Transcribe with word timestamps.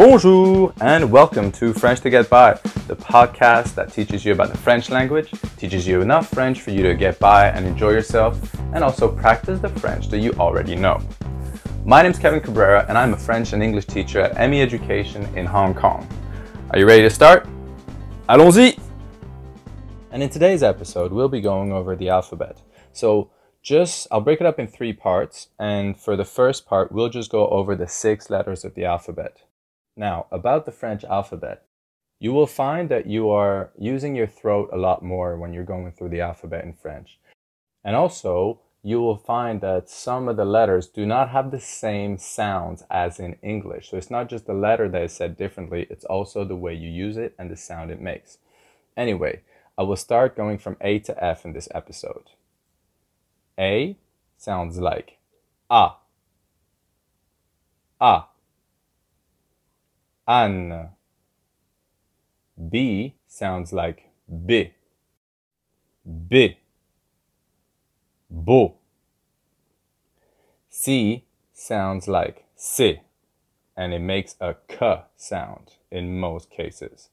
Bonjour 0.00 0.72
and 0.80 1.12
welcome 1.12 1.52
to 1.52 1.74
French 1.74 2.00
to 2.00 2.08
Get 2.08 2.30
By, 2.30 2.54
the 2.88 2.96
podcast 2.96 3.74
that 3.74 3.92
teaches 3.92 4.24
you 4.24 4.32
about 4.32 4.50
the 4.50 4.56
French 4.56 4.88
language, 4.88 5.30
teaches 5.58 5.86
you 5.86 6.00
enough 6.00 6.30
French 6.30 6.62
for 6.62 6.70
you 6.70 6.82
to 6.84 6.94
get 6.94 7.18
by 7.18 7.48
and 7.48 7.66
enjoy 7.66 7.90
yourself, 7.90 8.40
and 8.72 8.82
also 8.82 9.14
practice 9.14 9.60
the 9.60 9.68
French 9.68 10.08
that 10.08 10.20
you 10.20 10.32
already 10.38 10.74
know. 10.74 10.98
My 11.84 12.00
name 12.00 12.12
is 12.12 12.18
Kevin 12.18 12.40
Cabrera 12.40 12.86
and 12.88 12.96
I'm 12.96 13.12
a 13.12 13.16
French 13.18 13.52
and 13.52 13.62
English 13.62 13.84
teacher 13.84 14.22
at 14.22 14.48
ME 14.48 14.62
Education 14.62 15.22
in 15.36 15.44
Hong 15.44 15.74
Kong. 15.74 16.08
Are 16.70 16.78
you 16.78 16.86
ready 16.86 17.02
to 17.02 17.10
start? 17.10 17.46
Allons-y! 18.26 18.78
And 20.12 20.22
in 20.22 20.30
today's 20.30 20.62
episode, 20.62 21.12
we'll 21.12 21.28
be 21.28 21.42
going 21.42 21.72
over 21.72 21.94
the 21.94 22.08
alphabet. 22.08 22.62
So 22.94 23.30
just, 23.62 24.08
I'll 24.10 24.22
break 24.22 24.40
it 24.40 24.46
up 24.46 24.58
in 24.58 24.66
three 24.66 24.94
parts, 24.94 25.48
and 25.58 25.94
for 25.94 26.16
the 26.16 26.24
first 26.24 26.64
part, 26.64 26.90
we'll 26.90 27.10
just 27.10 27.30
go 27.30 27.48
over 27.48 27.76
the 27.76 27.86
six 27.86 28.30
letters 28.30 28.64
of 28.64 28.74
the 28.74 28.86
alphabet. 28.86 29.42
Now, 30.00 30.28
about 30.32 30.64
the 30.64 30.72
French 30.72 31.04
alphabet, 31.04 31.66
you 32.18 32.32
will 32.32 32.46
find 32.46 32.88
that 32.88 33.04
you 33.04 33.28
are 33.28 33.70
using 33.78 34.16
your 34.16 34.26
throat 34.26 34.70
a 34.72 34.78
lot 34.78 35.02
more 35.02 35.36
when 35.36 35.52
you're 35.52 35.62
going 35.62 35.92
through 35.92 36.08
the 36.08 36.22
alphabet 36.22 36.64
in 36.64 36.72
French. 36.72 37.18
And 37.84 37.94
also, 37.94 38.60
you 38.82 39.02
will 39.02 39.18
find 39.18 39.60
that 39.60 39.90
some 39.90 40.26
of 40.26 40.38
the 40.38 40.46
letters 40.46 40.86
do 40.86 41.04
not 41.04 41.28
have 41.28 41.50
the 41.50 41.60
same 41.60 42.16
sounds 42.16 42.82
as 42.90 43.20
in 43.20 43.36
English. 43.42 43.90
So 43.90 43.98
it's 43.98 44.10
not 44.10 44.30
just 44.30 44.46
the 44.46 44.54
letter 44.54 44.88
that 44.88 45.02
is 45.02 45.12
said 45.12 45.36
differently, 45.36 45.86
it's 45.90 46.06
also 46.06 46.46
the 46.46 46.56
way 46.56 46.72
you 46.72 46.88
use 46.88 47.18
it 47.18 47.34
and 47.38 47.50
the 47.50 47.56
sound 47.56 47.90
it 47.90 48.00
makes. 48.00 48.38
Anyway, 48.96 49.42
I 49.76 49.82
will 49.82 49.96
start 49.96 50.34
going 50.34 50.56
from 50.56 50.78
A 50.80 50.98
to 51.00 51.22
F 51.22 51.44
in 51.44 51.52
this 51.52 51.68
episode. 51.74 52.30
A 53.58 53.98
sounds 54.38 54.78
like 54.78 55.18
A. 55.68 55.90
A. 58.00 58.29
An. 60.30 60.90
B 62.70 63.16
sounds 63.26 63.72
like 63.72 64.10
B. 64.46 64.72
B. 66.28 66.56
Bo. 68.30 68.76
C 70.68 71.24
sounds 71.52 72.06
like 72.06 72.44
si, 72.54 73.00
and 73.76 73.92
it 73.92 73.98
makes 73.98 74.36
a 74.40 74.54
k 74.68 75.02
sound 75.16 75.72
in 75.90 76.20
most 76.20 76.48
cases. 76.48 77.08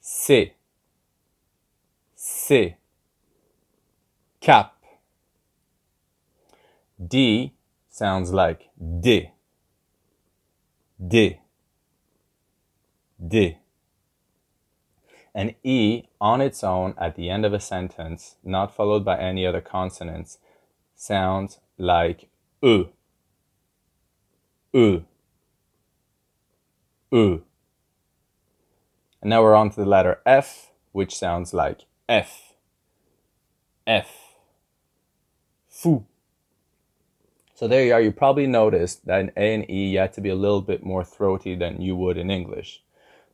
Si. 0.00 0.52
Si. 2.14 2.76
Cap. 4.40 4.76
D 7.04 7.52
sounds 7.90 8.32
like 8.32 8.70
D. 9.00 9.30
D. 11.04 11.41
D. 13.26 13.58
An 15.34 15.54
E 15.62 16.04
on 16.20 16.40
its 16.40 16.62
own 16.62 16.94
at 16.98 17.16
the 17.16 17.30
end 17.30 17.44
of 17.44 17.52
a 17.52 17.60
sentence, 17.60 18.36
not 18.44 18.74
followed 18.74 19.04
by 19.04 19.18
any 19.18 19.46
other 19.46 19.60
consonants, 19.60 20.38
sounds 20.94 21.58
like 21.78 22.28
E. 22.62 22.84
E. 24.74 25.02
E. 27.10 27.38
And 29.20 29.30
now 29.30 29.42
we're 29.42 29.54
on 29.54 29.70
to 29.70 29.76
the 29.76 29.86
letter 29.86 30.20
F, 30.26 30.72
which 30.92 31.16
sounds 31.16 31.54
like 31.54 31.82
F. 32.08 32.54
F. 33.86 34.34
Fou. 35.68 36.04
So 37.54 37.68
there 37.68 37.84
you 37.84 37.94
are. 37.94 38.00
You 38.00 38.12
probably 38.12 38.46
noticed 38.46 39.06
that 39.06 39.20
in 39.20 39.32
A 39.36 39.54
and 39.54 39.70
E, 39.70 39.90
you 39.90 39.98
had 39.98 40.12
to 40.14 40.20
be 40.20 40.30
a 40.30 40.34
little 40.34 40.60
bit 40.60 40.84
more 40.84 41.04
throaty 41.04 41.54
than 41.54 41.80
you 41.80 41.94
would 41.94 42.18
in 42.18 42.30
English. 42.30 42.82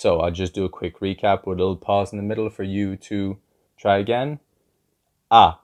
So 0.00 0.20
I'll 0.20 0.30
just 0.30 0.54
do 0.54 0.64
a 0.64 0.70
quick 0.70 0.98
recap 1.00 1.46
with 1.46 1.58
a 1.58 1.60
little 1.60 1.76
pause 1.76 2.10
in 2.10 2.16
the 2.16 2.24
middle 2.24 2.48
for 2.48 2.62
you 2.62 2.96
to 2.96 3.36
try 3.76 3.98
again. 3.98 4.40
A. 5.30 5.56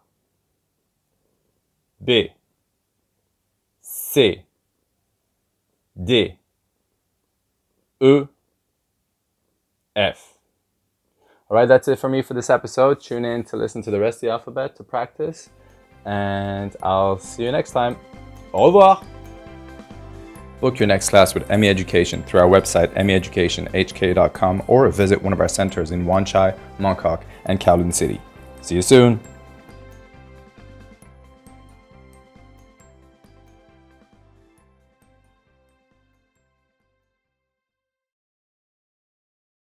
B. 2.05 2.35
C. 3.81 4.43
D. 6.05 6.39
E. 7.99 8.23
F. 9.97 10.35
All 11.49 11.57
right, 11.57 11.67
that's 11.67 11.89
it 11.89 11.99
for 11.99 12.11
me 12.11 12.21
for 12.21 12.35
this 12.35 12.51
episode. 12.51 13.01
Tune 13.01 13.25
in 13.25 13.43
to 13.45 13.57
listen 13.57 13.81
to 13.85 13.91
the 13.91 13.99
rest 13.99 14.19
of 14.19 14.21
the 14.21 14.29
alphabet 14.33 14.77
to 14.77 14.85
practice, 14.85 15.49
and 16.05 16.77
I'll 16.83 17.19
see 17.19 17.45
you 17.45 17.53
next 17.53 17.71
time. 17.71 17.97
Au 18.53 18.67
revoir! 18.67 19.16
Book 20.61 20.79
your 20.79 20.87
next 20.87 21.11
class 21.11 21.35
with 21.35 21.49
ME 21.51 21.69
Education 21.69 22.23
through 22.23 22.41
our 22.41 22.49
website, 22.49 22.95
meeducationhk.com, 22.95 24.63
or 24.67 24.89
visit 24.89 25.21
one 25.21 25.33
of 25.33 25.41
our 25.41 25.49
centers 25.49 25.91
in 25.91 26.07
Wan 26.07 26.25
Chai, 26.25 26.55
Mong 26.79 26.97
Kok, 26.97 27.25
and 27.45 27.61
Kowloon 27.61 27.93
City. 27.93 28.21
See 28.63 28.75
you 28.75 28.83
soon! 28.83 29.21